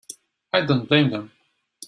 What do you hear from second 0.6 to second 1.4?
don't blame them.